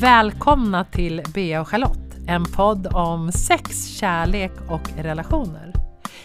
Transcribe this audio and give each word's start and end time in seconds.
Välkomna 0.00 0.84
till 0.84 1.22
Bea 1.34 1.60
och 1.60 1.68
Charlotte, 1.68 2.16
en 2.26 2.44
podd 2.44 2.86
om 2.86 3.32
sex, 3.32 3.86
kärlek 3.86 4.52
och 4.68 4.90
relationer. 4.98 5.72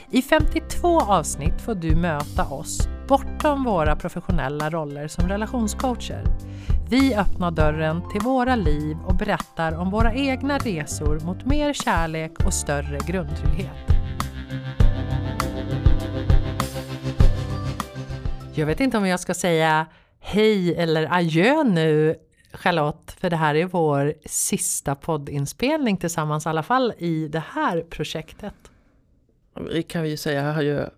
I 0.10 0.22
52 0.22 1.00
avsnitt 1.00 1.62
får 1.62 1.76
du 1.76 1.96
möta 1.96 2.46
oss 2.46 2.88
bortom 3.08 3.64
våra 3.64 3.96
professionella 3.96 4.70
roller 4.70 5.08
som 5.08 5.30
relationscoacher. 5.30 6.24
Vi 6.90 7.16
öppnar 7.16 7.52
dörren 7.52 8.02
till 8.12 8.22
våra 8.22 8.56
liv 8.56 8.98
och 9.06 9.16
berättar 9.16 9.78
om 9.78 9.92
våra 9.92 10.14
egna 10.14 10.58
resor 10.58 11.20
mot 11.20 11.46
mer 11.46 11.74
kärlek 11.74 12.46
och 12.46 12.54
större 12.54 13.00
grundtrygghet. 13.08 13.78
Jag 18.54 18.66
vet 18.66 18.80
inte 18.80 18.98
om 18.98 19.08
jag 19.08 19.20
ska 19.20 19.34
säga 19.34 19.86
hej 20.20 20.76
eller 20.76 21.14
adjö 21.14 21.64
nu 21.64 22.16
Charlotte, 22.54 23.12
för 23.12 23.30
det 23.30 23.36
här 23.36 23.56
är 23.56 23.66
vår 23.66 24.14
sista 24.26 24.96
poddinspelning 24.96 25.98
tillsammans, 25.98 26.46
i 26.46 26.50
alla 26.50 26.64
fall 26.64 26.94
i 26.98 27.28
det 27.28 27.44
här 27.52 27.82
projektet. 27.82 28.54
Det 29.72 29.84
kan 29.84 30.04
vi 30.04 30.10
ju 30.10 30.18
säga 30.18 30.54
adjö 30.54 30.90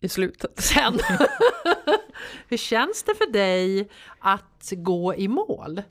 i 0.00 0.08
slutet. 0.08 0.50
Sen. 0.60 0.98
Hur 2.48 2.56
känns 2.56 3.02
det 3.02 3.14
för 3.14 3.32
dig 3.32 3.88
att 4.18 4.72
gå 4.72 5.14
i 5.14 5.28
mål? 5.28 5.82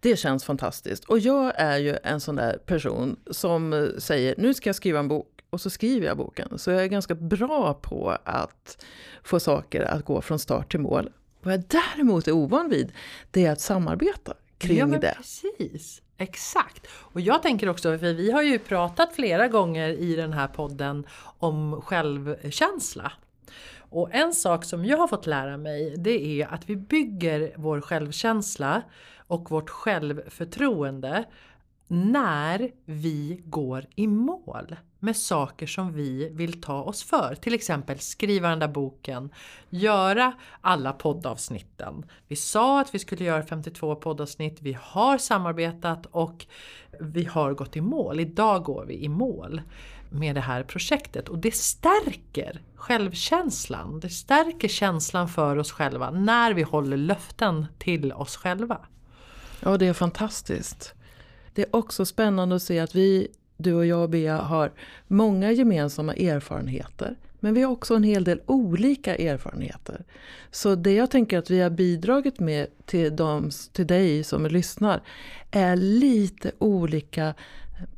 Det 0.00 0.16
känns 0.16 0.44
fantastiskt. 0.44 1.04
Och 1.04 1.18
jag 1.18 1.52
är 1.56 1.78
ju 1.78 1.96
en 2.04 2.20
sån 2.20 2.36
där 2.36 2.58
person 2.66 3.16
som 3.30 3.92
säger 3.98 4.34
nu 4.38 4.54
ska 4.54 4.68
jag 4.68 4.76
skriva 4.76 4.98
en 4.98 5.08
bok 5.08 5.28
och 5.50 5.60
så 5.60 5.70
skriver 5.70 6.06
jag 6.06 6.16
boken. 6.16 6.58
Så 6.58 6.70
jag 6.70 6.82
är 6.82 6.86
ganska 6.86 7.14
bra 7.14 7.74
på 7.74 8.16
att 8.24 8.84
få 9.22 9.40
saker 9.40 9.82
att 9.82 10.04
gå 10.04 10.20
från 10.20 10.38
start 10.38 10.70
till 10.70 10.80
mål. 10.80 11.10
Vad 11.42 11.54
jag 11.54 11.64
däremot 11.66 12.28
är 12.28 12.32
ovan 12.32 12.68
vid, 12.68 12.92
det 13.30 13.46
är 13.46 13.52
att 13.52 13.60
samarbeta 13.60 14.34
kring 14.58 14.78
ja, 14.78 14.86
det. 14.86 15.14
Precis, 15.16 16.02
exakt. 16.18 16.86
Och 16.92 17.20
jag 17.20 17.42
tänker 17.42 17.68
också, 17.68 17.98
för 17.98 18.12
vi 18.12 18.30
har 18.30 18.42
ju 18.42 18.58
pratat 18.58 19.14
flera 19.14 19.48
gånger 19.48 19.88
i 19.88 20.14
den 20.16 20.32
här 20.32 20.48
podden 20.48 21.06
om 21.38 21.82
självkänsla. 21.82 23.12
Och 23.78 24.14
en 24.14 24.32
sak 24.32 24.64
som 24.64 24.84
jag 24.84 24.98
har 24.98 25.08
fått 25.08 25.26
lära 25.26 25.56
mig 25.56 25.94
det 25.98 26.40
är 26.42 26.46
att 26.46 26.70
vi 26.70 26.76
bygger 26.76 27.52
vår 27.56 27.80
självkänsla 27.80 28.82
och 29.26 29.50
vårt 29.50 29.70
självförtroende 29.70 31.24
när 31.92 32.70
vi 32.84 33.42
går 33.44 33.86
i 33.94 34.06
mål 34.06 34.76
med 34.98 35.16
saker 35.16 35.66
som 35.66 35.92
vi 35.92 36.28
vill 36.32 36.60
ta 36.60 36.82
oss 36.82 37.02
för. 37.02 37.34
Till 37.34 37.54
exempel 37.54 37.98
skriva 37.98 38.48
den 38.48 38.58
där 38.58 38.68
boken, 38.68 39.30
göra 39.70 40.32
alla 40.60 40.92
poddavsnitten. 40.92 42.04
Vi 42.28 42.36
sa 42.36 42.80
att 42.80 42.94
vi 42.94 42.98
skulle 42.98 43.24
göra 43.24 43.42
52 43.42 43.94
poddavsnitt, 43.94 44.62
vi 44.62 44.78
har 44.80 45.18
samarbetat 45.18 46.06
och 46.06 46.46
vi 47.00 47.24
har 47.24 47.54
gått 47.54 47.76
i 47.76 47.80
mål. 47.80 48.20
Idag 48.20 48.64
går 48.64 48.84
vi 48.84 49.04
i 49.04 49.08
mål 49.08 49.62
med 50.10 50.34
det 50.34 50.40
här 50.40 50.62
projektet 50.62 51.28
och 51.28 51.38
det 51.38 51.54
stärker 51.54 52.62
självkänslan. 52.74 54.00
Det 54.00 54.10
stärker 54.10 54.68
känslan 54.68 55.28
för 55.28 55.56
oss 55.56 55.72
själva 55.72 56.10
när 56.10 56.54
vi 56.54 56.62
håller 56.62 56.96
löften 56.96 57.66
till 57.78 58.12
oss 58.12 58.36
själva. 58.36 58.78
Ja, 59.60 59.76
det 59.76 59.86
är 59.86 59.92
fantastiskt. 59.92 60.94
Det 61.54 61.62
är 61.62 61.76
också 61.76 62.04
spännande 62.04 62.56
att 62.56 62.62
se 62.62 62.78
att 62.78 62.94
vi, 62.94 63.28
du 63.56 63.74
och 63.74 63.86
jag 63.86 64.02
och 64.02 64.10
Bea, 64.10 64.36
har 64.36 64.72
många 65.06 65.52
gemensamma 65.52 66.14
erfarenheter. 66.14 67.16
Men 67.40 67.54
vi 67.54 67.62
har 67.62 67.72
också 67.72 67.94
en 67.94 68.02
hel 68.02 68.24
del 68.24 68.40
olika 68.46 69.16
erfarenheter. 69.16 70.04
Så 70.50 70.74
det 70.74 70.94
jag 70.94 71.10
tänker 71.10 71.38
att 71.38 71.50
vi 71.50 71.60
har 71.60 71.70
bidragit 71.70 72.40
med 72.40 72.66
till, 72.86 73.16
dem, 73.16 73.50
till 73.72 73.86
dig 73.86 74.24
som 74.24 74.46
lyssnar 74.46 75.02
är 75.50 75.76
lite 75.76 76.52
olika 76.58 77.34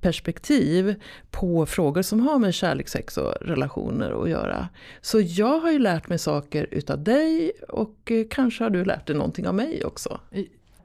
perspektiv 0.00 0.94
på 1.30 1.66
frågor 1.66 2.02
som 2.02 2.20
har 2.20 2.38
med 2.38 2.54
kärlek, 2.54 2.88
sex 2.88 3.16
och 3.16 3.34
relationer 3.40 4.22
att 4.22 4.30
göra. 4.30 4.68
Så 5.00 5.20
jag 5.20 5.60
har 5.60 5.70
ju 5.70 5.78
lärt 5.78 6.08
mig 6.08 6.18
saker 6.18 6.66
utav 6.70 7.04
dig 7.04 7.52
och 7.68 8.10
eh, 8.10 8.26
kanske 8.30 8.64
har 8.64 8.70
du 8.70 8.84
lärt 8.84 9.06
dig 9.06 9.16
någonting 9.16 9.48
av 9.48 9.54
mig 9.54 9.84
också. 9.84 10.20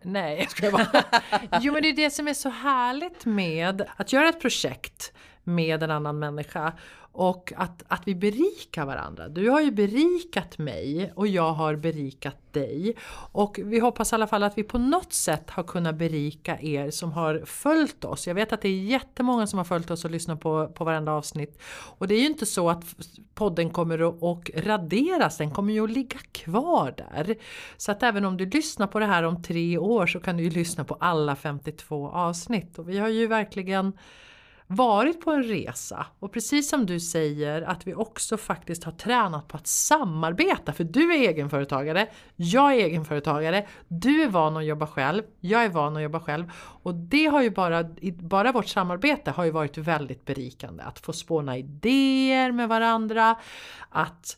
Nej, 0.02 0.38
jag 0.40 0.52
skojar 0.52 0.72
bara... 0.72 1.04
jo 1.62 1.74
men 1.74 1.82
det 1.82 1.90
är 1.90 1.96
det 1.96 2.10
som 2.10 2.28
är 2.28 2.34
så 2.34 2.50
härligt 2.50 3.26
med 3.26 3.86
att 3.96 4.14
göra 4.14 4.30
ett 4.30 4.42
projekt 4.42 5.14
med 5.56 5.84
en 5.84 5.92
annan 5.92 6.20
människa 6.20 6.74
och 7.12 7.54
att, 7.56 7.84
att 7.88 8.02
vi 8.06 8.16
berikar 8.16 8.86
varandra. 8.86 9.30
Du 9.30 9.50
har 9.50 9.62
ju 9.62 9.72
berikat 9.72 10.58
mig 10.58 11.12
och 11.16 11.28
jag 11.28 11.54
har 11.54 11.76
berikat 11.76 12.54
dig. 12.54 12.96
Och 13.32 13.60
vi 13.64 13.80
hoppas 13.80 14.12
i 14.12 14.16
alla 14.16 14.28
fall 14.28 14.44
att 14.44 14.58
vi 14.58 14.64
på 14.64 14.78
något 14.78 15.14
sätt 15.14 15.50
har 15.50 15.64
kunnat 15.64 15.96
berika 15.96 16.60
er 16.62 16.92
som 16.92 17.12
har 17.12 17.44
följt 17.46 18.06
oss. 18.06 18.28
Jag 18.28 18.36
vet 18.36 18.54
att 18.54 18.62
det 18.62 18.70
är 18.70 18.84
jättemånga 18.84 19.48
som 19.48 19.58
har 19.58 19.64
följt 19.64 19.92
oss 19.92 20.06
och 20.06 20.12
lyssnat 20.12 20.40
på, 20.40 20.68
på 20.68 20.84
varenda 20.84 21.12
avsnitt. 21.12 21.62
Och 21.98 22.08
det 22.08 22.16
är 22.16 22.20
ju 22.20 22.26
inte 22.26 22.46
så 22.46 22.70
att 22.70 22.86
podden 23.34 23.70
kommer 23.70 24.10
att 24.10 24.16
och 24.22 24.52
raderas, 24.56 25.38
den 25.38 25.52
kommer 25.52 25.74
ju 25.74 25.84
att 25.84 25.92
ligga 25.92 26.20
kvar 26.32 26.94
där. 26.98 27.36
Så 27.78 27.92
att 27.92 28.04
även 28.04 28.26
om 28.26 28.38
du 28.38 28.46
lyssnar 28.46 28.88
på 28.88 29.00
det 29.00 29.06
här 29.06 29.24
om 29.24 29.44
tre 29.44 29.78
år 29.78 30.08
så 30.08 30.20
kan 30.20 30.38
du 30.38 30.44
ju 30.44 30.50
lyssna 30.50 30.84
på 30.84 30.98
alla 31.00 31.36
52 31.36 32.10
avsnitt. 32.10 32.80
Och 32.80 32.90
vi 32.90 32.98
har 32.98 33.10
ju 33.10 33.28
verkligen 33.28 33.94
varit 34.72 35.22
på 35.22 35.32
en 35.32 35.44
resa. 35.44 36.06
Och 36.20 36.32
precis 36.32 36.70
som 36.70 36.86
du 36.86 37.00
säger 37.00 37.62
att 37.62 37.88
vi 37.88 37.94
också 37.94 38.38
faktiskt 38.38 38.84
har 38.84 38.92
tränat 38.92 39.48
på 39.48 39.58
att 39.58 39.68
samarbeta. 39.68 40.74
För 40.74 40.84
du 40.84 41.14
är 41.14 41.30
egenföretagare, 41.30 42.08
jag 42.36 42.74
är 42.74 42.78
egenföretagare, 42.78 43.68
du 43.88 44.24
är 44.24 44.28
van 44.28 44.58
att 44.58 44.66
jobba 44.66 44.88
själv, 44.88 45.24
jag 45.40 45.64
är 45.64 45.70
van 45.70 45.98
att 45.98 46.04
jobba 46.04 46.20
själv. 46.20 46.52
Och 46.84 46.96
det 46.96 47.26
har 47.26 47.42
ju 47.42 47.50
bara, 47.50 47.84
bara 48.14 48.52
vårt 48.52 48.68
samarbete 48.68 49.32
har 49.32 49.46
ju 49.46 49.52
varit 49.52 49.78
väldigt 49.78 50.26
berikande. 50.26 50.84
Att 50.84 51.00
få 51.00 51.14
spåna 51.14 51.58
idéer 51.58 52.52
med 52.52 52.70
varandra, 52.70 53.36
att 53.90 54.38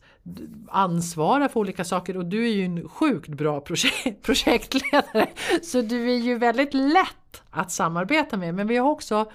ansvara 0.68 1.50
för 1.50 1.60
olika 1.60 1.84
saker. 1.84 2.18
Och 2.18 2.26
du 2.26 2.46
är 2.46 2.54
ju 2.54 2.66
en 2.66 2.90
sjukt 2.90 3.30
bra 3.30 3.62
projektledare. 4.22 5.30
Så 5.64 5.82
du 5.82 6.12
är 6.12 6.18
ju 6.18 6.38
väldigt 6.38 6.74
lätt 6.74 7.44
att 7.50 7.72
samarbeta 7.72 8.38
med. 8.38 8.56
Men 8.56 8.68
vi 8.68 8.78
har 8.78 8.90
också 8.90 9.32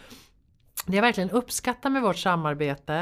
det 0.86 0.96
jag 0.96 1.02
verkligen 1.02 1.30
uppskattar 1.30 1.90
med 1.90 2.02
vårt 2.02 2.16
samarbete 2.16 2.94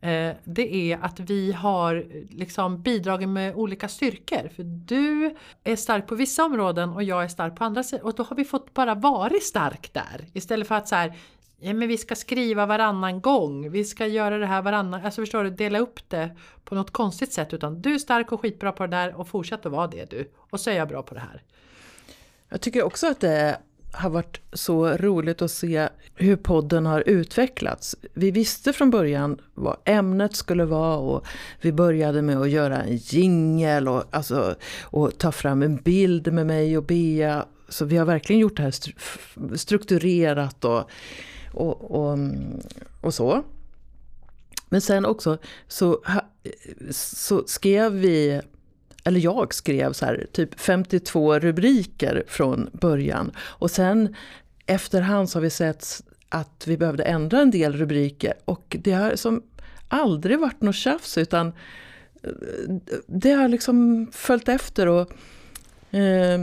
eh, 0.00 0.32
det 0.44 0.74
är 0.74 0.98
att 1.02 1.20
vi 1.20 1.52
har 1.52 2.06
liksom 2.30 2.82
bidragit 2.82 3.28
med 3.28 3.54
olika 3.54 3.88
styrkor. 3.88 4.48
För 4.48 4.62
du 4.62 5.36
är 5.64 5.76
stark 5.76 6.06
på 6.06 6.14
vissa 6.14 6.44
områden 6.44 6.90
och 6.90 7.02
jag 7.02 7.24
är 7.24 7.28
stark 7.28 7.56
på 7.56 7.64
andra 7.64 7.84
och 8.02 8.14
då 8.14 8.22
har 8.22 8.36
vi 8.36 8.44
fått 8.44 8.74
bara 8.74 8.94
vara 8.94 9.40
stark 9.42 9.90
där. 9.92 10.26
Istället 10.32 10.68
för 10.68 10.74
att 10.74 10.88
så 10.88 10.94
här, 10.94 11.14
ja, 11.60 11.74
men 11.74 11.88
vi 11.88 11.98
ska 11.98 12.14
skriva 12.14 12.66
varannan 12.66 13.20
gång, 13.20 13.70
vi 13.70 13.84
ska 13.84 14.06
göra 14.06 14.38
det 14.38 14.46
här 14.46 14.62
varannan, 14.62 15.04
alltså 15.04 15.22
förstår 15.22 15.44
du, 15.44 15.50
dela 15.50 15.78
upp 15.78 16.08
det 16.08 16.36
på 16.64 16.74
något 16.74 16.90
konstigt 16.90 17.32
sätt. 17.32 17.54
Utan 17.54 17.82
du 17.82 17.94
är 17.94 17.98
stark 17.98 18.32
och 18.32 18.40
skitbra 18.40 18.72
på 18.72 18.82
det 18.86 18.96
där 18.96 19.14
och 19.14 19.28
fortsätt 19.28 19.66
att 19.66 19.72
vara 19.72 19.86
det 19.86 20.10
du. 20.10 20.32
Och 20.36 20.60
så 20.60 20.70
är 20.70 20.74
jag 20.74 20.88
bra 20.88 21.02
på 21.02 21.14
det 21.14 21.20
här. 21.20 21.42
Jag 22.48 22.60
tycker 22.60 22.82
också 22.82 23.06
att 23.06 23.20
det 23.20 23.60
har 23.96 24.10
varit 24.10 24.40
så 24.52 24.88
roligt 24.88 25.42
att 25.42 25.50
se 25.50 25.88
hur 26.14 26.36
podden 26.36 26.86
har 26.86 27.08
utvecklats. 27.08 27.96
Vi 28.14 28.30
visste 28.30 28.72
från 28.72 28.90
början 28.90 29.40
vad 29.54 29.76
ämnet 29.84 30.36
skulle 30.36 30.64
vara 30.64 30.96
och 30.96 31.26
vi 31.60 31.72
började 31.72 32.22
med 32.22 32.36
att 32.36 32.50
göra 32.50 32.82
en 32.82 32.96
jingel 32.96 33.88
och, 33.88 34.04
alltså, 34.10 34.54
och 34.82 35.18
ta 35.18 35.32
fram 35.32 35.62
en 35.62 35.76
bild 35.76 36.32
med 36.32 36.46
mig 36.46 36.78
och 36.78 36.84
Bea. 36.84 37.46
Så 37.68 37.84
vi 37.84 37.96
har 37.96 38.06
verkligen 38.06 38.40
gjort 38.40 38.56
det 38.56 38.62
här 38.62 38.74
strukturerat 39.56 40.64
och, 40.64 40.90
och, 41.52 41.90
och, 41.90 42.18
och 43.00 43.14
så. 43.14 43.42
Men 44.68 44.80
sen 44.80 45.06
också 45.06 45.38
så, 45.68 46.02
så 46.90 47.42
skrev 47.46 47.92
vi 47.92 48.40
eller 49.06 49.20
jag 49.20 49.54
skrev 49.54 49.92
så 49.92 50.06
här, 50.06 50.26
typ 50.32 50.60
52 50.60 51.38
rubriker 51.38 52.24
från 52.26 52.70
början. 52.72 53.32
Och 53.38 53.70
sen 53.70 54.14
efterhand 54.66 55.30
så 55.30 55.38
har 55.38 55.42
vi 55.42 55.50
sett 55.50 56.02
att 56.28 56.64
vi 56.66 56.76
behövde 56.76 57.04
ändra 57.04 57.40
en 57.40 57.50
del 57.50 57.72
rubriker. 57.72 58.34
Och 58.44 58.76
det 58.80 58.92
har 58.92 59.16
som 59.16 59.42
aldrig 59.88 60.38
varit 60.38 60.60
något 60.60 60.76
tjafs 60.76 61.18
utan 61.18 61.52
eh, 62.22 62.30
det 63.06 63.32
har 63.32 63.48
liksom 63.48 64.06
följt 64.12 64.48
efter. 64.48 64.86
Och, 64.86 65.12
eh, 65.96 66.40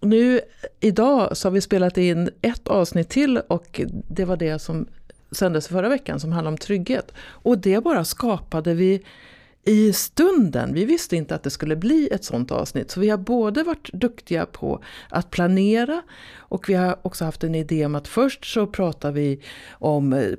nu 0.00 0.40
idag 0.80 1.36
så 1.36 1.48
har 1.48 1.52
vi 1.52 1.60
spelat 1.60 1.98
in 1.98 2.30
ett 2.42 2.68
avsnitt 2.68 3.08
till 3.08 3.38
och 3.38 3.80
det 4.08 4.24
var 4.24 4.36
det 4.36 4.58
som 4.58 4.86
sändes 5.30 5.68
förra 5.68 5.88
veckan 5.88 6.20
som 6.20 6.32
handlade 6.32 6.52
om 6.52 6.58
trygghet. 6.58 7.12
Och 7.18 7.58
det 7.58 7.84
bara 7.84 8.04
skapade 8.04 8.74
vi 8.74 9.02
i 9.66 9.92
stunden. 9.92 10.74
Vi 10.74 10.84
visste 10.84 11.16
inte 11.16 11.34
att 11.34 11.42
det 11.42 11.50
skulle 11.50 11.76
bli 11.76 12.08
ett 12.12 12.24
sånt 12.24 12.50
avsnitt. 12.50 12.90
Så 12.90 13.00
vi 13.00 13.10
har 13.10 13.18
både 13.18 13.62
varit 13.62 13.92
duktiga 13.92 14.46
på 14.46 14.82
att 15.08 15.30
planera 15.30 16.02
och 16.36 16.68
vi 16.68 16.74
har 16.74 16.98
också 17.02 17.24
haft 17.24 17.44
en 17.44 17.54
idé 17.54 17.86
om 17.86 17.94
att 17.94 18.08
först 18.08 18.44
så 18.44 18.66
pratar 18.66 19.12
vi 19.12 19.40
om 19.70 20.12
eh, 20.12 20.32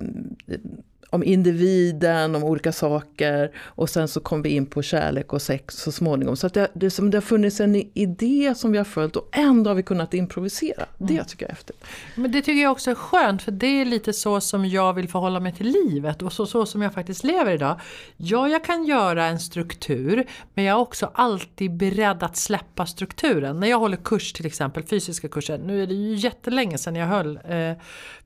om 1.09 1.24
individen, 1.24 2.36
om 2.36 2.44
olika 2.44 2.71
saker. 2.71 3.51
Och 3.57 3.89
sen 3.89 4.07
så 4.07 4.19
kom 4.19 4.42
vi 4.42 4.50
in 4.50 4.65
på 4.65 4.81
kärlek 4.81 5.33
och 5.33 5.42
sex 5.42 5.75
så 5.75 5.92
småningom. 5.92 6.36
Så 6.38 6.48
det, 6.48 6.68
det, 6.74 6.89
som 6.89 7.12
det 7.12 7.18
har 7.18 7.21
funnits 7.21 7.59
en 7.59 7.75
idé 7.94 8.54
som 8.56 8.71
vi 8.71 8.77
har 8.77 8.86
följt 8.86 9.15
och 9.15 9.30
ändå 9.31 9.69
har 9.69 9.75
vi 9.75 9.83
kunnat 9.83 10.13
improvisera. 10.13 10.86
Det 10.98 11.13
Mm. 11.13 11.25
tycker 11.25 11.45
jag 11.45 11.50
är 11.51 11.56
häftigt. 11.56 11.83
Men 12.15 12.31
det 12.31 12.42
tycker 12.42 12.62
jag 12.62 12.71
också 12.71 12.92
är 12.92 12.95
skönt 12.95 13.42
för 13.42 13.51
det 13.51 13.68
är 13.81 13.86
lite 13.86 14.13
så 14.13 14.42
som 14.42 14.65
jag 14.65 14.94
vill 14.94 15.09
förhålla 15.09 15.39
mig 15.39 15.54
till 15.54 15.68
livet 15.68 16.21
och 16.21 16.33
så, 16.33 16.45
så 16.45 16.65
som 16.65 16.81
jag 16.81 16.94
faktiskt 16.94 17.24
lever 17.24 17.51
idag. 17.53 17.80
Ja, 18.18 18.48
jag 18.50 18.63
kan 18.63 18.86
göra 18.86 19.25
en 19.25 19.39
struktur 19.39 20.24
men 20.53 20.65
jag 20.65 20.77
är 20.77 20.81
också 20.81 21.12
alltid 21.13 21.71
beredd 21.77 22.24
att 22.24 22.38
släppa 22.38 22.86
strukturen. 22.86 23.60
När 23.60 23.68
jag 23.68 23.80
håller 23.80 23.98
kurs 23.98 24.33
till 24.33 24.45
exempel, 24.45 24.83
fysiska 24.83 25.27
kurser, 25.27 25.57
nu 25.57 25.83
är 25.83 25.88
det 25.88 25.94
ju 25.94 26.15
jättelänge 26.15 26.77
sedan 26.77 26.95
jag 26.95 27.07
höll 27.07 27.39
eh, 27.50 27.71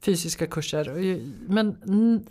fysiska 0.02 0.48
kurser. 0.48 1.20
Men 1.48 1.76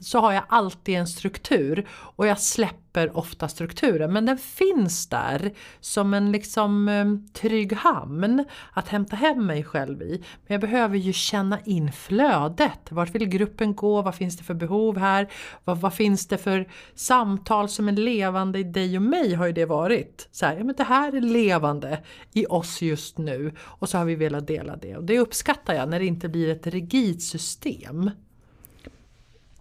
så 0.00 0.18
har 0.20 0.32
jag 0.32 0.39
jag 0.40 0.56
alltid 0.56 0.94
en 0.94 1.06
struktur 1.06 1.88
och 1.90 2.26
jag 2.26 2.40
släpper 2.40 3.16
ofta 3.16 3.48
strukturen. 3.48 4.12
Men 4.12 4.26
den 4.26 4.38
finns 4.38 5.08
där 5.08 5.52
som 5.80 6.14
en 6.14 6.32
liksom 6.32 6.88
eh, 6.88 7.32
trygg 7.32 7.72
hamn 7.72 8.44
att 8.72 8.88
hämta 8.88 9.16
hem 9.16 9.46
mig 9.46 9.64
själv 9.64 10.02
i. 10.02 10.24
Men 10.46 10.54
jag 10.54 10.60
behöver 10.60 10.96
ju 10.96 11.12
känna 11.12 11.60
in 11.60 11.92
flödet. 11.92 12.80
Vart 12.90 13.14
vill 13.14 13.28
gruppen 13.28 13.74
gå? 13.74 14.02
Vad 14.02 14.14
finns 14.14 14.36
det 14.36 14.44
för 14.44 14.54
behov 14.54 14.98
här? 14.98 15.28
Vad, 15.64 15.80
vad 15.80 15.94
finns 15.94 16.28
det 16.28 16.38
för 16.38 16.68
samtal 16.94 17.68
som 17.68 17.88
är 17.88 17.92
levande 17.92 18.58
i 18.58 18.64
dig 18.64 18.96
och 18.96 19.02
mig 19.02 19.34
har 19.34 19.46
ju 19.46 19.52
det 19.52 19.66
varit. 19.66 20.28
Så 20.30 20.46
här, 20.46 20.56
ja, 20.56 20.64
men 20.64 20.74
det 20.76 20.84
här 20.84 21.16
är 21.16 21.20
levande 21.20 22.00
i 22.32 22.46
oss 22.46 22.82
just 22.82 23.18
nu 23.18 23.52
och 23.58 23.88
så 23.88 23.98
har 23.98 24.04
vi 24.04 24.14
velat 24.14 24.46
dela 24.46 24.76
det. 24.76 24.96
Och 24.96 25.04
det 25.04 25.18
uppskattar 25.18 25.74
jag 25.74 25.88
när 25.88 25.98
det 25.98 26.06
inte 26.06 26.28
blir 26.28 26.48
ett 26.48 26.66
rigidt 26.66 27.22
system. 27.22 28.10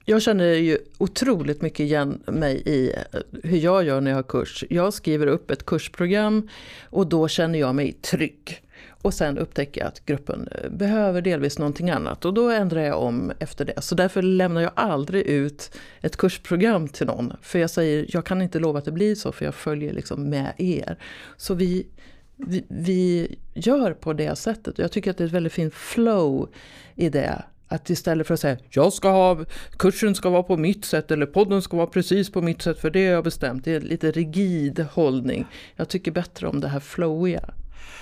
Jag 0.10 0.22
känner 0.22 0.54
ju 0.54 0.78
otroligt 0.98 1.62
mycket 1.62 1.80
igen 1.80 2.24
mig 2.26 2.62
i 2.66 2.94
eh, 2.96 3.20
hur 3.44 3.58
jag 3.58 3.84
gör 3.84 4.02
när 4.02 4.12
jag 4.12 4.18
har 4.18 4.24
kurs. 4.24 4.64
Jag 4.70 4.94
skriver 4.94 5.28
upp 5.28 5.52
ett 5.52 5.66
kursprogram 5.66 6.50
och 6.90 7.08
då 7.08 7.28
känner 7.28 7.60
jag 7.60 7.76
mig 7.76 7.94
trygg. 7.94 8.62
Och 9.02 9.14
sen 9.14 9.38
upptäcker 9.38 9.82
jag 9.82 9.88
att 9.88 10.06
gruppen 10.06 10.48
eh, 10.52 10.70
behöver 10.70 11.22
delvis 11.22 11.60
någonting 11.60 11.90
annat 11.90 12.26
och 12.26 12.34
då 12.34 12.50
ändrar 12.50 12.82
jag 12.82 13.00
om 13.00 13.32
efter 13.40 13.66
det. 13.66 13.82
Så 13.82 13.96
därför 13.96 14.22
lämnar 14.22 14.62
jag 14.62 14.72
aldrig 14.76 15.26
ut 15.26 15.72
ett 16.02 16.18
kursprogram 16.18 16.88
till 16.88 17.08
någon. 17.08 17.34
För 17.42 17.60
jag 17.60 17.70
säger, 17.70 18.06
jag 18.10 18.26
kan 18.26 18.42
inte 18.42 18.60
lova 18.60 18.80
att 18.80 18.86
det 18.86 18.92
blir 18.92 19.16
så 19.16 19.32
för 19.32 19.46
jag 19.46 19.56
följer 19.56 19.94
liksom 19.94 20.30
med 20.30 20.54
er. 20.58 20.98
Så 21.38 21.54
vi, 21.54 21.88
vi, 22.36 22.64
vi 22.68 23.36
gör 23.54 23.94
på 23.94 24.14
det 24.14 24.36
sättet. 24.36 24.78
Jag 24.78 24.92
tycker 24.92 25.12
att 25.12 25.18
det 25.18 25.24
är 25.24 25.28
ett 25.28 25.34
väldigt 25.34 25.54
fint 25.54 25.74
flow 25.74 26.50
i 26.96 27.10
det. 27.10 27.44
Att 27.72 27.90
istället 27.90 28.28
för 28.28 28.34
att 28.34 28.40
säga 28.40 28.58
jag 28.70 28.94
ska 28.94 29.10
ha, 29.10 29.46
kursen 29.78 30.16
ska 30.16 30.30
vara 30.30 30.44
på 30.44 30.58
mitt 30.58 30.86
sätt 30.86 31.12
eller 31.12 31.26
podden 31.26 31.62
ska 31.62 31.78
vara 31.78 31.88
precis 31.88 32.32
på 32.32 32.42
mitt 32.42 32.62
sätt 32.62 32.80
för 32.80 32.90
det 32.90 33.06
har 33.06 33.14
jag 33.14 33.24
bestämt. 33.24 33.66
Det 33.66 33.76
är 33.76 33.82
lite 33.82 34.12
rigid 34.12 34.86
hållning. 34.92 35.46
Jag 35.76 35.90
tycker 35.90 36.12
bättre 36.12 36.48
om 36.48 36.60
det 36.60 36.68
här 36.68 36.80
flowiga. 36.80 37.50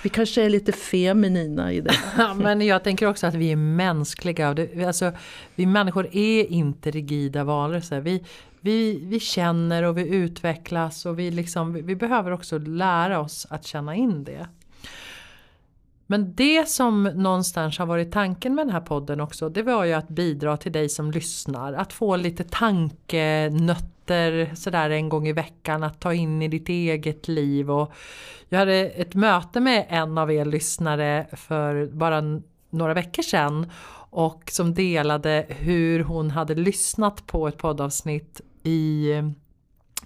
Vi 0.02 0.08
kanske 0.08 0.42
är 0.42 0.50
lite 0.50 0.72
feminina 0.72 1.72
i 1.72 1.80
det. 1.80 1.94
Ja, 2.18 2.34
men 2.34 2.60
jag 2.60 2.84
tänker 2.84 3.06
också 3.06 3.26
att 3.26 3.34
vi 3.34 3.52
är 3.52 3.56
mänskliga. 3.56 4.54
Det, 4.54 4.84
alltså, 4.84 5.12
vi 5.54 5.66
människor 5.66 6.08
är 6.12 6.44
inte 6.44 6.90
rigida 6.90 7.44
varelser. 7.44 8.00
Vi, 8.00 8.24
vi, 8.60 9.00
vi 9.04 9.20
känner 9.20 9.82
och 9.82 9.98
vi 9.98 10.08
utvecklas 10.08 11.06
och 11.06 11.18
vi, 11.18 11.30
liksom, 11.30 11.72
vi 11.72 11.96
behöver 11.96 12.30
också 12.30 12.58
lära 12.58 13.20
oss 13.20 13.46
att 13.50 13.66
känna 13.66 13.94
in 13.94 14.24
det. 14.24 14.46
Men 16.10 16.34
det 16.34 16.68
som 16.68 17.02
någonstans 17.02 17.78
har 17.78 17.86
varit 17.86 18.12
tanken 18.12 18.54
med 18.54 18.66
den 18.66 18.72
här 18.72 18.80
podden 18.80 19.20
också 19.20 19.48
det 19.48 19.62
var 19.62 19.84
ju 19.84 19.92
att 19.92 20.08
bidra 20.08 20.56
till 20.56 20.72
dig 20.72 20.88
som 20.88 21.10
lyssnar. 21.10 21.72
Att 21.72 21.92
få 21.92 22.16
lite 22.16 22.44
tankenötter 22.44 24.54
sådär 24.54 24.90
en 24.90 25.08
gång 25.08 25.28
i 25.28 25.32
veckan 25.32 25.82
att 25.82 26.00
ta 26.00 26.14
in 26.14 26.42
i 26.42 26.48
ditt 26.48 26.68
eget 26.68 27.28
liv. 27.28 27.70
Och 27.70 27.92
jag 28.48 28.58
hade 28.58 28.74
ett 28.74 29.14
möte 29.14 29.60
med 29.60 29.86
en 29.88 30.18
av 30.18 30.32
er 30.32 30.44
lyssnare 30.44 31.26
för 31.32 31.86
bara 31.86 32.22
några 32.70 32.94
veckor 32.94 33.22
sedan 33.22 33.70
och 34.10 34.50
som 34.50 34.74
delade 34.74 35.46
hur 35.48 36.04
hon 36.04 36.30
hade 36.30 36.54
lyssnat 36.54 37.26
på 37.26 37.48
ett 37.48 37.58
poddavsnitt 37.58 38.40
i 38.62 39.12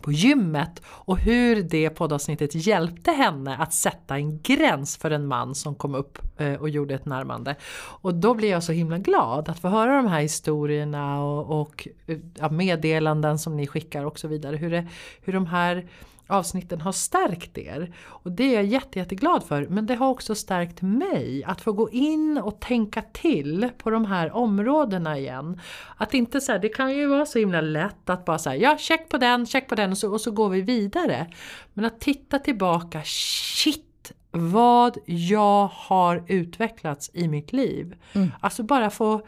på 0.00 0.12
gymmet 0.12 0.82
och 0.86 1.18
hur 1.18 1.62
det 1.62 1.90
poddavsnittet 1.90 2.54
hjälpte 2.54 3.10
henne 3.10 3.56
att 3.56 3.72
sätta 3.72 4.16
en 4.16 4.38
gräns 4.42 4.96
för 4.96 5.10
en 5.10 5.26
man 5.26 5.54
som 5.54 5.74
kom 5.74 5.94
upp 5.94 6.18
eh, 6.36 6.54
och 6.54 6.68
gjorde 6.68 6.94
ett 6.94 7.06
närmande. 7.06 7.56
Och 7.74 8.14
då 8.14 8.34
blir 8.34 8.50
jag 8.50 8.62
så 8.62 8.72
himla 8.72 8.98
glad 8.98 9.48
att 9.48 9.58
få 9.58 9.68
höra 9.68 9.96
de 9.96 10.06
här 10.06 10.20
historierna 10.20 11.22
och, 11.24 11.60
och 11.60 11.88
eh, 12.06 12.18
ja, 12.34 12.50
meddelanden 12.50 13.38
som 13.38 13.56
ni 13.56 13.66
skickar 13.66 14.04
och 14.04 14.18
så 14.18 14.28
vidare. 14.28 14.56
Hur, 14.56 14.70
det, 14.70 14.86
hur 15.20 15.32
de 15.32 15.46
här 15.46 15.86
avsnitten 16.32 16.80
har 16.80 16.92
stärkt 16.92 17.58
er. 17.58 17.94
Och 18.06 18.32
det 18.32 18.44
är 18.44 18.54
jag 18.54 18.64
jätte, 18.64 18.98
jätteglad 18.98 19.44
för. 19.44 19.66
Men 19.66 19.86
det 19.86 19.94
har 19.94 20.08
också 20.08 20.34
stärkt 20.34 20.82
mig 20.82 21.44
att 21.44 21.60
få 21.60 21.72
gå 21.72 21.90
in 21.90 22.38
och 22.38 22.60
tänka 22.60 23.02
till 23.02 23.70
på 23.78 23.90
de 23.90 24.04
här 24.04 24.36
områdena 24.36 25.18
igen. 25.18 25.60
Att 25.96 26.14
inte 26.14 26.40
så 26.40 26.52
här, 26.52 26.58
det 26.58 26.68
kan 26.68 26.94
ju 26.94 27.06
vara 27.06 27.26
så 27.26 27.38
himla 27.38 27.60
lätt 27.60 28.10
att 28.10 28.24
bara 28.24 28.38
säga 28.38 28.70
ja 28.70 28.78
check 28.78 29.08
på 29.08 29.18
den, 29.18 29.46
check 29.46 29.68
på 29.68 29.74
den 29.74 29.90
och 29.90 29.98
så, 29.98 30.12
och 30.12 30.20
så 30.20 30.30
går 30.30 30.48
vi 30.48 30.60
vidare. 30.60 31.26
Men 31.72 31.84
att 31.84 32.00
titta 32.00 32.38
tillbaka, 32.38 33.02
shit 33.04 34.12
vad 34.30 34.98
jag 35.04 35.68
har 35.72 36.24
utvecklats 36.26 37.10
i 37.14 37.28
mitt 37.28 37.52
liv. 37.52 37.94
Mm. 38.12 38.30
Alltså 38.40 38.62
bara 38.62 38.90
få 38.90 39.22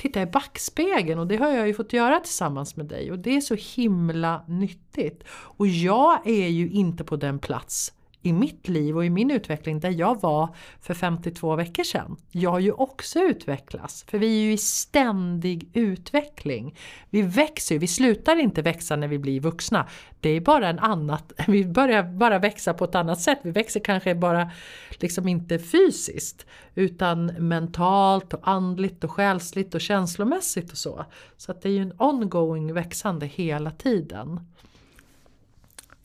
titta 0.00 0.22
i 0.22 0.26
backspegeln 0.26 1.18
och 1.18 1.26
det 1.26 1.36
har 1.36 1.48
jag 1.50 1.66
ju 1.66 1.74
fått 1.74 1.92
göra 1.92 2.20
tillsammans 2.20 2.76
med 2.76 2.86
dig 2.86 3.12
och 3.12 3.18
det 3.18 3.36
är 3.36 3.40
så 3.40 3.54
himla 3.54 4.44
nyttigt. 4.48 5.24
Och 5.30 5.66
jag 5.66 6.26
är 6.26 6.48
ju 6.48 6.70
inte 6.70 7.04
på 7.04 7.16
den 7.16 7.38
plats 7.38 7.92
i 8.22 8.32
mitt 8.32 8.68
liv 8.68 8.96
och 8.96 9.04
i 9.04 9.10
min 9.10 9.30
utveckling 9.30 9.80
där 9.80 9.90
jag 9.90 10.20
var 10.20 10.54
för 10.80 10.94
52 10.94 11.56
veckor 11.56 11.82
sedan. 11.82 12.16
Jag 12.30 12.50
har 12.50 12.58
ju 12.58 12.72
också 12.72 13.18
utvecklats, 13.18 14.04
för 14.08 14.18
vi 14.18 14.26
är 14.26 14.42
ju 14.42 14.52
i 14.52 14.58
ständig 14.58 15.68
utveckling. 15.72 16.76
Vi 17.10 17.22
växer 17.22 17.74
ju, 17.74 17.78
vi 17.78 17.86
slutar 17.86 18.36
inte 18.36 18.62
växa 18.62 18.96
när 18.96 19.08
vi 19.08 19.18
blir 19.18 19.40
vuxna. 19.40 19.88
Det 20.20 20.30
är 20.30 20.40
bara 20.40 20.68
en 20.68 20.78
annat, 20.78 21.32
vi 21.46 21.64
börjar 21.64 22.02
bara 22.02 22.38
växa 22.38 22.74
på 22.74 22.84
ett 22.84 22.94
annat 22.94 23.20
sätt. 23.20 23.38
Vi 23.42 23.50
växer 23.50 23.80
kanske 23.80 24.14
bara 24.14 24.50
liksom 24.90 25.28
inte 25.28 25.58
fysiskt 25.58 26.46
utan 26.74 27.26
mentalt 27.26 28.34
och 28.34 28.48
andligt 28.48 29.04
och 29.04 29.10
själsligt 29.10 29.74
och 29.74 29.80
känslomässigt 29.80 30.72
och 30.72 30.78
så. 30.78 31.04
Så 31.36 31.52
att 31.52 31.62
det 31.62 31.68
är 31.68 31.72
ju 31.72 31.82
en 31.82 31.94
ongoing 31.98 32.74
växande 32.74 33.26
hela 33.26 33.70
tiden. 33.70 34.40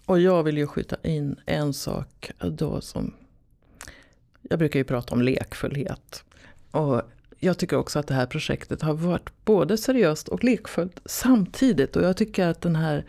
Och 0.05 0.19
jag 0.19 0.43
vill 0.43 0.57
ju 0.57 0.67
skjuta 0.67 0.95
in 1.03 1.35
en 1.45 1.73
sak 1.73 2.31
då 2.39 2.81
som... 2.81 3.13
Jag 4.41 4.59
brukar 4.59 4.79
ju 4.79 4.83
prata 4.83 5.13
om 5.13 5.21
lekfullhet. 5.21 6.23
Och 6.71 7.01
jag 7.39 7.57
tycker 7.57 7.77
också 7.77 7.99
att 7.99 8.07
det 8.07 8.13
här 8.13 8.25
projektet 8.25 8.81
har 8.81 8.93
varit 8.93 9.45
både 9.45 9.77
seriöst 9.77 10.27
och 10.27 10.43
lekfullt 10.43 10.99
samtidigt. 11.05 11.95
Och 11.95 12.03
jag 12.03 12.17
tycker 12.17 12.47
att 12.47 12.61
den 12.61 12.75
här 12.75 13.05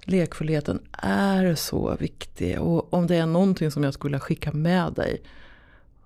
lekfullheten 0.00 0.82
är 1.02 1.54
så 1.54 1.96
viktig. 2.00 2.60
Och 2.60 2.94
om 2.94 3.06
det 3.06 3.16
är 3.16 3.26
någonting 3.26 3.70
som 3.70 3.84
jag 3.84 3.94
skulle 3.94 4.12
vilja 4.12 4.20
skicka 4.20 4.52
med 4.52 4.92
dig 4.92 5.22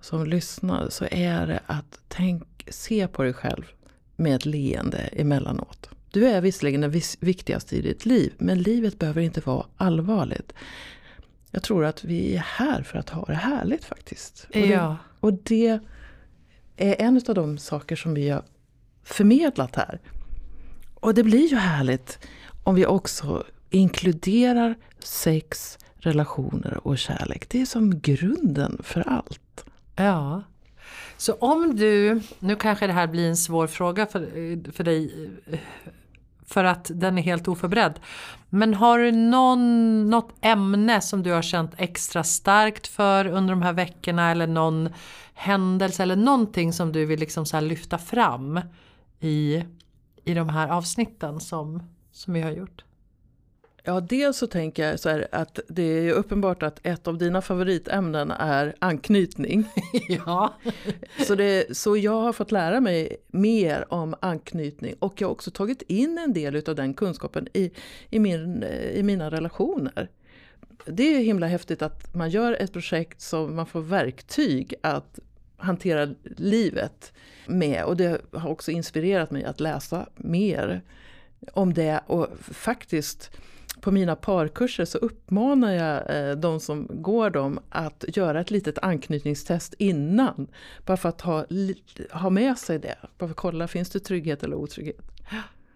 som 0.01 0.25
lyssnar 0.25 0.89
så 0.89 1.05
är 1.11 1.47
det 1.47 1.59
att 1.65 1.99
tänk, 2.07 2.67
se 2.67 3.07
på 3.07 3.23
dig 3.23 3.33
själv 3.33 3.63
med 4.15 4.35
ett 4.35 4.45
leende 4.45 4.97
emellanåt. 4.97 5.89
Du 6.15 6.27
är 6.27 6.41
visserligen 6.41 6.81
den 6.81 6.91
viktigaste 7.19 7.75
i 7.75 7.81
ditt 7.81 8.05
liv, 8.05 8.33
men 8.37 8.61
livet 8.61 8.99
behöver 8.99 9.21
inte 9.21 9.41
vara 9.41 9.65
allvarligt. 9.77 10.53
Jag 11.51 11.63
tror 11.63 11.85
att 11.85 12.03
vi 12.03 12.35
är 12.35 12.39
här 12.39 12.83
för 12.83 12.99
att 12.99 13.09
ha 13.09 13.25
det 13.25 13.33
härligt 13.33 13.85
faktiskt. 13.85 14.43
Och 14.43 14.53
det, 14.53 14.67
Ja. 14.67 14.97
och 15.19 15.33
det 15.33 15.79
är 16.77 16.95
en 17.01 17.21
av 17.27 17.35
de 17.35 17.57
saker 17.57 17.95
som 17.95 18.13
vi 18.13 18.29
har 18.29 18.43
förmedlat 19.03 19.75
här. 19.75 19.99
Och 20.93 21.13
det 21.13 21.23
blir 21.23 21.47
ju 21.47 21.57
härligt 21.57 22.19
om 22.63 22.75
vi 22.75 22.85
också 22.85 23.43
inkluderar 23.69 24.75
sex, 24.99 25.77
relationer 25.95 26.87
och 26.87 26.97
kärlek. 26.97 27.49
Det 27.49 27.61
är 27.61 27.65
som 27.65 27.99
grunden 27.99 28.81
för 28.83 29.01
allt. 29.09 29.65
Ja. 29.95 30.43
Så 31.17 31.33
om 31.33 31.75
du, 31.75 32.21
nu 32.39 32.55
kanske 32.55 32.87
det 32.87 32.93
här 32.93 33.07
blir 33.07 33.29
en 33.29 33.37
svår 33.37 33.67
fråga 33.67 34.05
för, 34.05 34.71
för 34.71 34.83
dig 34.83 35.29
för 36.45 36.63
att 36.63 36.91
den 36.93 37.17
är 37.17 37.21
helt 37.21 37.47
oförberedd. 37.47 37.99
Men 38.49 38.73
har 38.73 38.99
du 38.99 39.11
någon, 39.11 40.09
något 40.09 40.33
ämne 40.41 41.01
som 41.01 41.23
du 41.23 41.31
har 41.31 41.41
känt 41.41 41.71
extra 41.77 42.23
starkt 42.23 42.87
för 42.87 43.27
under 43.27 43.53
de 43.53 43.61
här 43.61 43.73
veckorna 43.73 44.31
eller 44.31 44.47
någon 44.47 44.89
händelse 45.33 46.03
eller 46.03 46.15
någonting 46.15 46.73
som 46.73 46.91
du 46.91 47.05
vill 47.05 47.19
liksom 47.19 47.45
så 47.45 47.59
lyfta 47.59 47.97
fram 47.97 48.59
i, 49.19 49.63
i 50.23 50.33
de 50.33 50.49
här 50.49 50.67
avsnitten 50.67 51.39
som, 51.39 51.83
som 52.11 52.33
vi 52.33 52.41
har 52.41 52.51
gjort? 52.51 52.83
Ja, 53.87 53.99
dels 53.99 54.37
så 54.37 54.47
tänker 54.47 54.89
jag 54.89 54.99
så 54.99 55.09
här 55.09 55.27
att 55.31 55.59
det 55.67 55.83
är 55.83 56.01
ju 56.01 56.11
uppenbart 56.11 56.63
att 56.63 56.79
ett 56.83 57.07
av 57.07 57.17
dina 57.17 57.41
favoritämnen 57.41 58.31
är 58.31 58.75
anknytning. 58.79 59.65
ja. 60.25 60.53
så, 61.27 61.35
det, 61.35 61.77
så 61.77 61.97
jag 61.97 62.21
har 62.21 62.33
fått 62.33 62.51
lära 62.51 62.79
mig 62.81 63.17
mer 63.27 63.93
om 63.93 64.15
anknytning 64.19 64.95
och 64.99 65.21
jag 65.21 65.27
har 65.27 65.31
också 65.31 65.51
tagit 65.51 65.81
in 65.81 66.17
en 66.17 66.33
del 66.33 66.69
av 66.69 66.75
den 66.75 66.93
kunskapen 66.93 67.47
i, 67.53 67.71
i, 68.09 68.19
min, 68.19 68.63
i 68.93 69.03
mina 69.03 69.31
relationer. 69.31 70.09
Det 70.85 71.15
är 71.15 71.19
himla 71.19 71.47
häftigt 71.47 71.81
att 71.81 72.15
man 72.15 72.29
gör 72.29 72.57
ett 72.59 72.73
projekt 72.73 73.21
som 73.21 73.55
man 73.55 73.65
får 73.65 73.81
verktyg 73.81 74.73
att 74.81 75.19
hantera 75.57 76.13
livet 76.23 77.13
med. 77.47 77.83
Och 77.83 77.97
det 77.97 78.21
har 78.31 78.49
också 78.49 78.71
inspirerat 78.71 79.31
mig 79.31 79.43
att 79.43 79.59
läsa 79.59 80.09
mer 80.15 80.81
om 81.53 81.73
det 81.73 81.99
och 82.07 82.27
faktiskt 82.39 83.31
på 83.85 83.91
mina 83.91 84.15
parkurser 84.15 84.85
så 84.85 84.97
uppmanar 84.97 85.71
jag 85.71 86.29
eh, 86.29 86.35
de 86.35 86.59
som 86.59 86.87
går 86.89 87.29
dem 87.29 87.59
att 87.69 88.05
göra 88.07 88.41
ett 88.41 88.51
litet 88.51 88.77
anknytningstest 88.77 89.73
innan. 89.77 90.47
Bara 90.85 90.97
för 90.97 91.09
att 91.09 91.21
ha, 91.21 91.45
ha 92.11 92.29
med 92.29 92.57
sig 92.57 92.79
det. 92.79 92.95
Bara 93.17 93.27
för 93.27 93.31
att 93.31 93.35
kolla, 93.35 93.67
finns 93.67 93.89
det 93.89 93.99
trygghet 93.99 94.43
eller 94.43 94.55
otrygghet? 94.55 94.97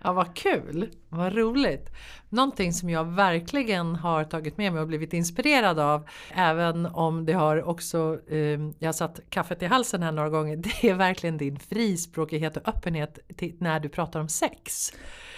Ja, 0.03 0.13
vad 0.13 0.35
kul! 0.35 0.89
Vad 1.09 1.35
roligt! 1.35 1.89
Någonting 2.29 2.73
som 2.73 2.89
jag 2.89 3.05
verkligen 3.05 3.95
har 3.95 4.23
tagit 4.23 4.57
med 4.57 4.73
mig 4.73 4.81
och 4.81 4.87
blivit 4.87 5.13
inspirerad 5.13 5.79
av, 5.79 6.07
även 6.35 6.85
om 6.85 7.25
det 7.25 7.33
har 7.33 7.63
också, 7.63 8.19
eh, 8.27 8.59
jag 8.79 8.95
satt 8.95 9.19
kaffet 9.29 9.63
i 9.63 9.65
halsen 9.65 10.03
här 10.03 10.11
några 10.11 10.29
gånger, 10.29 10.55
det 10.81 10.89
är 10.89 10.93
verkligen 10.93 11.37
din 11.37 11.59
frispråkighet 11.59 12.57
och 12.57 12.67
öppenhet 12.67 13.19
till, 13.37 13.55
när 13.59 13.79
du 13.79 13.89
pratar 13.89 14.19
om 14.19 14.29
sex. 14.29 14.91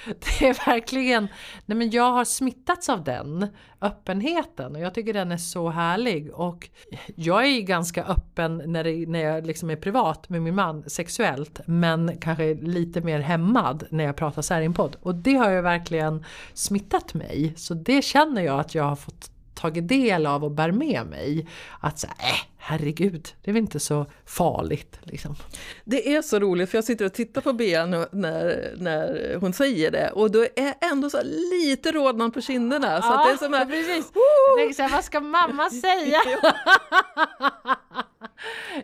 Det 0.05 0.47
är 0.47 0.65
verkligen, 0.65 1.27
nej 1.65 1.77
men 1.77 1.89
jag 1.89 2.11
har 2.11 2.25
smittats 2.25 2.89
av 2.89 3.03
den 3.03 3.47
öppenheten 3.81 4.75
och 4.75 4.81
jag 4.81 4.93
tycker 4.93 5.13
den 5.13 5.31
är 5.31 5.37
så 5.37 5.69
härlig 5.69 6.33
och 6.33 6.69
jag 7.15 7.45
är 7.45 7.61
ganska 7.61 8.03
öppen 8.03 8.61
när, 8.65 8.83
det, 8.83 9.09
när 9.09 9.19
jag 9.19 9.45
liksom 9.45 9.69
är 9.69 9.75
privat 9.75 10.29
med 10.29 10.41
min 10.41 10.55
man 10.55 10.89
sexuellt 10.89 11.61
men 11.65 12.17
kanske 12.17 12.53
lite 12.53 13.01
mer 13.01 13.19
hämmad 13.19 13.83
när 13.89 14.03
jag 14.03 14.15
pratar 14.15 14.41
så 14.51 14.55
här 14.55 14.61
i 14.61 14.65
en 14.65 14.73
podd 14.73 14.95
och 15.01 15.15
det 15.15 15.33
har 15.33 15.51
ju 15.51 15.61
verkligen 15.61 16.25
smittat 16.53 17.13
mig 17.13 17.53
så 17.57 17.73
det 17.73 18.01
känner 18.01 18.41
jag 18.41 18.59
att 18.59 18.75
jag 18.75 18.83
har 18.83 18.95
fått 18.95 19.31
tagit 19.53 19.87
del 19.87 20.25
av 20.25 20.43
och 20.43 20.51
bär 20.51 20.71
med 20.71 21.05
mig. 21.05 21.47
Att 21.79 21.99
säga, 21.99 22.13
äh, 22.19 22.47
herregud, 22.57 23.29
det 23.41 23.51
är 23.51 23.53
väl 23.53 23.61
inte 23.61 23.79
så 23.79 24.05
farligt. 24.25 24.99
Liksom. 25.03 25.35
Det 25.83 26.15
är 26.15 26.21
så 26.21 26.39
roligt 26.39 26.69
för 26.69 26.77
jag 26.77 26.85
sitter 26.85 27.05
och 27.05 27.13
tittar 27.13 27.41
på 27.41 27.53
Bea 27.53 27.85
när, 27.85 28.75
när 28.75 29.35
hon 29.35 29.53
säger 29.53 29.91
det 29.91 30.11
och 30.11 30.31
då 30.31 30.41
är 30.41 30.73
ändå 30.91 31.09
så 31.09 31.21
lite 31.23 31.91
rodnad 31.91 32.33
på 32.33 32.41
kinderna. 32.41 33.01
Så 33.01 33.07
ja, 33.07 33.19
att 33.19 33.27
det 33.27 33.33
är 33.33 33.37
som 33.37 33.53
här, 33.53 33.65
precis. 33.65 34.11
Jag 34.57 34.75
så 34.75 34.81
här, 34.81 34.89
vad 34.89 35.03
ska 35.03 35.19
mamma 35.19 35.69
säga? 35.69 36.19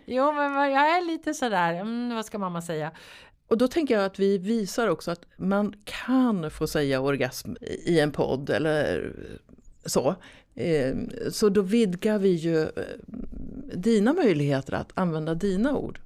jo 0.06 0.32
men 0.32 0.72
jag 0.72 0.98
är 0.98 1.02
lite 1.06 1.34
sådär, 1.34 1.74
mm, 1.74 2.16
vad 2.16 2.26
ska 2.26 2.38
mamma 2.38 2.62
säga? 2.62 2.92
Och 3.48 3.58
då 3.58 3.68
tänker 3.68 3.96
jag 3.96 4.06
att 4.06 4.20
vi 4.20 4.38
visar 4.38 4.88
också 4.88 5.12
att 5.12 5.26
man 5.38 5.74
kan 5.84 6.52
få 6.52 6.68
säga 6.68 7.02
orgasm 7.02 7.56
i 7.62 8.00
en 8.00 8.12
podd 8.12 8.50
eller 8.50 9.06
eh, 9.06 9.38
så. 9.86 10.16
Ehm, 10.56 11.10
så 11.32 11.50
då 11.50 11.62
vidgar 11.62 12.20
vi 12.20 12.30
ju 12.30 12.62
eh, 12.62 12.70
dina 13.74 14.14
möjligheter 14.14 14.74
att 14.74 14.92
använda 14.94 15.36
dina 15.36 15.78
ord. 15.78 16.00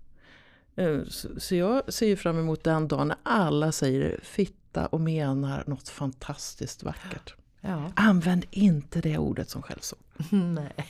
Ehm, 0.75 1.05
så 1.37 1.55
jag 1.55 1.93
ser 1.93 2.07
ju 2.07 2.15
fram 2.15 2.39
emot 2.39 2.63
den 2.63 2.87
dagen 2.87 3.07
när 3.07 3.17
alla 3.23 3.71
säger 3.71 4.19
fitta 4.23 4.85
och 4.85 5.01
menar 5.01 5.63
något 5.67 5.89
fantastiskt 5.89 6.83
vackert. 6.83 7.35
Ja. 7.61 7.91
Använd 7.95 8.45
inte 8.51 9.01
det 9.01 9.17
ordet 9.17 9.49
som 9.49 9.61
skällsord. 9.61 9.99
nej. 10.29 10.85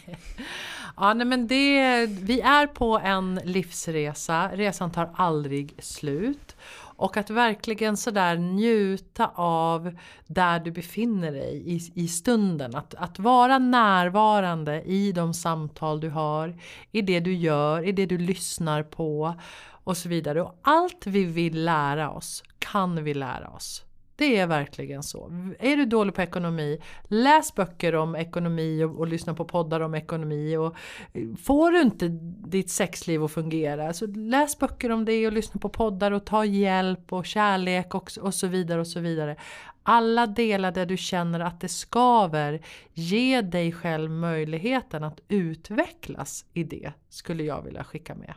Ja, 0.97 1.13
nej 1.13 1.25
men 1.25 1.47
det, 1.47 2.05
vi 2.05 2.41
är 2.41 2.67
på 2.67 2.99
en 2.99 3.39
livsresa. 3.43 4.49
Resan 4.53 4.91
tar 4.91 5.09
aldrig 5.15 5.75
slut. 5.79 6.55
Och 7.01 7.17
att 7.17 7.29
verkligen 7.29 7.97
sådär 7.97 8.37
njuta 8.37 9.31
av 9.35 9.97
där 10.27 10.59
du 10.59 10.71
befinner 10.71 11.31
dig 11.31 11.63
i, 11.65 11.91
i 11.95 12.07
stunden. 12.07 12.75
Att, 12.75 12.95
att 12.95 13.19
vara 13.19 13.59
närvarande 13.59 14.81
i 14.81 15.11
de 15.11 15.33
samtal 15.33 15.99
du 15.99 16.09
har, 16.09 16.57
i 16.91 17.01
det 17.01 17.19
du 17.19 17.33
gör, 17.33 17.87
i 17.87 17.91
det 17.91 18.05
du 18.05 18.17
lyssnar 18.17 18.83
på 18.83 19.35
och 19.83 19.97
så 19.97 20.09
vidare. 20.09 20.41
Och 20.41 20.59
allt 20.61 21.07
vi 21.07 21.23
vill 21.23 21.63
lära 21.65 22.11
oss 22.11 22.43
kan 22.59 23.03
vi 23.03 23.13
lära 23.13 23.49
oss. 23.49 23.83
Det 24.21 24.37
är 24.37 24.47
verkligen 24.47 25.03
så. 25.03 25.31
Är 25.59 25.77
du 25.77 25.85
dålig 25.85 26.15
på 26.15 26.21
ekonomi, 26.21 26.81
läs 27.07 27.55
böcker 27.55 27.95
om 27.95 28.15
ekonomi 28.15 28.83
och, 28.83 28.99
och, 28.99 29.07
lyssna 29.07 29.33
på 29.33 29.45
poddar 29.45 29.79
om 29.79 29.95
ekonomi. 29.95 30.57
Och 30.57 30.75
eh, 31.13 31.35
får 31.43 31.71
du 31.71 31.81
inte 31.81 32.07
ditt 32.47 32.69
sexliv 32.69 33.23
att 33.23 33.31
fungera, 33.31 33.93
så 33.93 34.07
läs 34.07 34.59
böcker 34.59 34.91
om 34.91 35.05
det 35.05 35.27
och 35.27 35.33
lyssna 35.33 35.59
på 35.59 35.69
poddar 35.69 36.11
och 36.11 36.25
ta 36.25 36.45
hjälp 36.45 37.13
och 37.13 37.25
kärlek 37.25 37.95
och, 37.95 38.11
och 38.21 38.33
så 38.33 38.47
vidare 38.47 38.79
och 38.79 38.87
så 38.87 38.99
vidare. 38.99 39.35
Alla 39.83 40.27
delar 40.27 40.71
där 40.71 40.85
du 40.85 40.97
känner 40.97 41.39
att 41.39 41.61
det 41.61 41.69
skaver, 41.69 42.61
ge 42.93 43.41
dig 43.41 43.71
själv 43.71 44.11
möjligheten 44.11 45.03
att 45.03 45.19
utvecklas 45.27 46.45
i 46.53 46.63
det, 46.63 46.93
skulle 47.09 47.43
jag 47.43 47.61
vilja 47.61 47.83
skicka 47.83 48.15
med. 48.15 48.33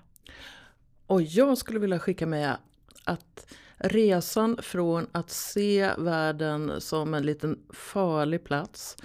Och 1.06 1.22
jag 1.22 1.58
skulle 1.58 1.78
vilja 1.78 1.98
skicka 1.98 2.26
med 2.26 2.56
att 3.04 3.46
resan 3.78 4.58
från 4.62 5.06
att 5.12 5.30
se 5.30 5.90
världen 5.98 6.80
som 6.80 7.14
en 7.14 7.26
liten 7.26 7.58
farlig 7.70 8.44
plats 8.44 8.96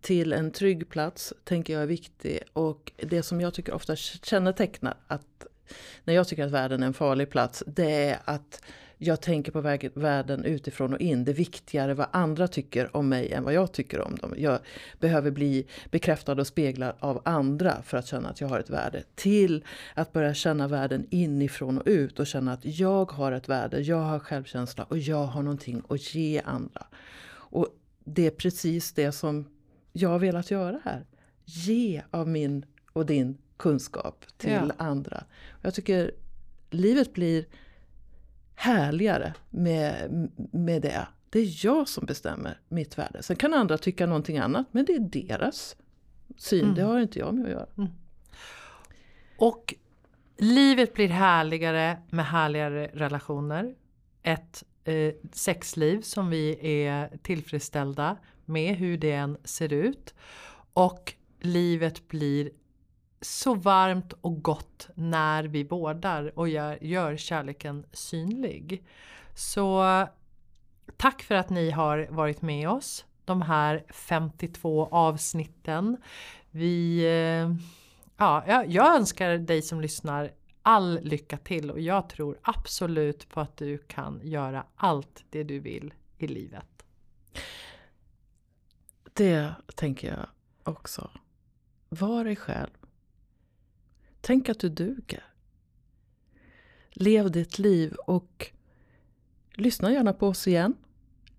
till 0.00 0.32
en 0.32 0.50
trygg 0.50 0.88
plats 0.88 1.32
tänker 1.44 1.72
jag 1.72 1.82
är 1.82 1.86
viktig. 1.86 2.42
Och 2.52 2.92
det 2.96 3.22
som 3.22 3.40
jag 3.40 3.54
tycker 3.54 3.74
ofta 3.74 3.96
kännetecknar 3.96 4.96
att 5.06 5.46
när 6.04 6.14
jag 6.14 6.28
tycker 6.28 6.44
att 6.44 6.50
världen 6.50 6.82
är 6.82 6.86
en 6.86 6.94
farlig 6.94 7.30
plats, 7.30 7.62
det 7.66 8.04
är 8.04 8.18
att 8.24 8.62
jag 8.98 9.20
tänker 9.20 9.52
på 9.52 9.60
världen 10.00 10.44
utifrån 10.44 10.94
och 10.94 11.00
in. 11.00 11.24
Det 11.24 11.32
är 11.32 11.34
viktigare 11.34 11.94
vad 11.94 12.06
andra 12.10 12.48
tycker 12.48 12.96
om 12.96 13.08
mig 13.08 13.32
än 13.32 13.44
vad 13.44 13.54
jag 13.54 13.72
tycker 13.72 14.00
om 14.00 14.14
dem. 14.14 14.34
Jag 14.36 14.58
behöver 15.00 15.30
bli 15.30 15.66
bekräftad 15.90 16.32
och 16.32 16.46
speglad 16.46 16.94
av 16.98 17.22
andra 17.24 17.82
för 17.82 17.96
att 17.98 18.06
känna 18.06 18.28
att 18.28 18.40
jag 18.40 18.48
har 18.48 18.60
ett 18.60 18.70
värde. 18.70 19.02
Till 19.14 19.64
att 19.94 20.12
börja 20.12 20.34
känna 20.34 20.68
världen 20.68 21.06
inifrån 21.10 21.78
och 21.78 21.86
ut 21.86 22.20
och 22.20 22.26
känna 22.26 22.52
att 22.52 22.64
jag 22.64 23.12
har 23.12 23.32
ett 23.32 23.48
värde, 23.48 23.80
jag 23.80 24.00
har 24.00 24.18
självkänsla 24.18 24.84
och 24.84 24.98
jag 24.98 25.24
har 25.24 25.42
någonting 25.42 25.82
att 25.88 26.14
ge 26.14 26.40
andra. 26.44 26.86
Och 27.28 27.68
det 28.04 28.26
är 28.26 28.30
precis 28.30 28.92
det 28.92 29.12
som 29.12 29.44
jag 29.92 30.08
har 30.08 30.18
velat 30.18 30.50
göra 30.50 30.80
här. 30.84 31.06
Ge 31.44 32.02
av 32.10 32.28
min 32.28 32.66
och 32.92 33.06
din 33.06 33.38
kunskap 33.56 34.24
till 34.36 34.50
ja. 34.50 34.70
andra. 34.76 35.24
Jag 35.62 35.74
tycker 35.74 36.10
livet 36.70 37.12
blir 37.12 37.44
härligare 38.56 39.34
med, 39.50 40.10
med 40.52 40.82
det. 40.82 41.06
Det 41.30 41.38
är 41.38 41.64
jag 41.66 41.88
som 41.88 42.06
bestämmer 42.06 42.60
mitt 42.68 42.98
värde. 42.98 43.22
Sen 43.22 43.36
kan 43.36 43.54
andra 43.54 43.78
tycka 43.78 44.06
någonting 44.06 44.38
annat, 44.38 44.66
men 44.70 44.84
det 44.84 44.92
är 44.92 45.00
deras 45.00 45.76
syn. 46.36 46.64
Mm. 46.64 46.74
Det 46.74 46.82
har 46.82 47.00
inte 47.00 47.18
jag 47.18 47.34
med 47.34 47.44
att 47.44 47.50
göra. 47.50 47.66
Mm. 47.78 47.90
Och 49.38 49.74
livet 50.36 50.94
blir 50.94 51.08
härligare 51.08 51.98
med 52.10 52.26
härligare 52.26 52.90
relationer. 52.94 53.74
Ett 54.22 54.64
eh, 54.84 55.14
sexliv 55.32 56.00
som 56.00 56.30
vi 56.30 56.58
är 56.84 57.18
tillfredsställda 57.22 58.16
med 58.44 58.76
hur 58.76 58.98
det 58.98 59.12
än 59.12 59.36
ser 59.44 59.72
ut. 59.72 60.14
Och 60.72 61.14
livet 61.40 62.08
blir 62.08 62.50
så 63.20 63.54
varmt 63.54 64.12
och 64.20 64.42
gott 64.42 64.88
när 64.94 65.44
vi 65.44 65.64
vårdar 65.64 66.38
och 66.38 66.48
gör, 66.48 66.84
gör 66.84 67.16
kärleken 67.16 67.86
synlig. 67.92 68.84
Så 69.34 69.84
tack 70.96 71.22
för 71.22 71.34
att 71.34 71.50
ni 71.50 71.70
har 71.70 72.06
varit 72.10 72.42
med 72.42 72.68
oss 72.68 73.04
de 73.24 73.42
här 73.42 73.84
52 73.88 74.88
avsnitten. 74.90 75.96
Vi, 76.50 77.04
eh, 77.04 77.56
ja, 78.16 78.44
jag, 78.46 78.70
jag 78.70 78.96
önskar 78.96 79.38
dig 79.38 79.62
som 79.62 79.80
lyssnar 79.80 80.32
all 80.62 81.00
lycka 81.02 81.36
till 81.36 81.70
och 81.70 81.80
jag 81.80 82.08
tror 82.08 82.38
absolut 82.42 83.28
på 83.28 83.40
att 83.40 83.56
du 83.56 83.78
kan 83.78 84.20
göra 84.22 84.64
allt 84.76 85.24
det 85.30 85.42
du 85.42 85.58
vill 85.58 85.94
i 86.18 86.26
livet. 86.26 86.84
Det 89.12 89.54
tänker 89.74 90.08
jag 90.08 90.26
också. 90.62 91.10
Var 91.88 92.24
dig 92.24 92.36
själv. 92.36 92.85
Tänk 94.26 94.48
att 94.48 94.58
du 94.58 94.68
duger. 94.68 95.24
Lev 96.90 97.30
ditt 97.30 97.58
liv 97.58 97.94
och 98.06 98.50
lyssna 99.54 99.92
gärna 99.92 100.12
på 100.12 100.28
oss 100.28 100.46
igen. 100.46 100.74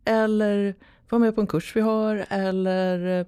Eller 0.06 0.76
var 1.10 1.20
med 1.20 1.36
på 1.36 1.42
en 1.42 1.48
kurs 1.48 1.76
vi 1.76 1.82
har 1.82 2.26
eller 2.30 3.20
eh, 3.20 3.28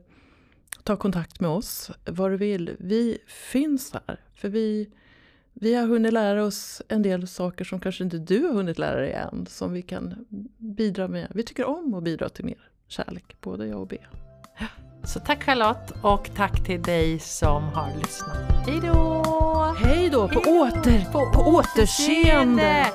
ta 0.84 0.96
kontakt 0.96 1.40
med 1.40 1.50
oss 1.50 1.92
vad 2.06 2.32
du 2.32 2.38
vill. 2.38 2.76
Vi 2.80 3.18
finns 3.28 3.94
här. 3.94 4.20
För 4.36 4.50
vi, 4.50 4.90
vi 5.54 5.76
har 5.76 5.88
hunnit 5.88 6.14
lära 6.14 6.44
oss 6.44 6.82
en 6.88 7.02
del 7.02 7.28
saker 7.28 7.66
som 7.66 7.80
kanske 7.80 8.04
inte 8.04 8.18
du 8.18 8.44
har 8.44 8.54
hunnit 8.54 8.80
lära 8.80 9.00
dig 9.00 9.12
än. 9.12 9.46
Som 9.46 9.74
vi 9.74 9.82
kan 9.82 10.26
bidra 10.58 11.08
med. 11.08 11.32
Vi 11.36 11.44
tycker 11.44 11.66
om 11.66 11.94
att 11.94 12.04
bidra 12.04 12.30
till 12.30 12.46
mer 12.46 12.70
kärlek, 12.88 13.36
både 13.42 13.68
jag 13.68 13.80
och 13.80 13.88
Bea. 13.88 14.10
Så 15.04 15.20
tack 15.20 15.44
Charlotte 15.44 15.94
och 16.04 16.30
tack 16.36 16.66
till 16.66 16.82
dig 16.82 17.20
som 17.20 17.64
har 17.64 17.98
lyssnat. 17.98 18.68
Hej 18.68 18.80
då! 18.82 19.19
Hej 19.84 20.10
då, 20.10 20.28
på, 20.28 20.40
åter, 20.40 21.12
på, 21.12 21.32
på 21.32 21.42
återseende! 21.42 22.86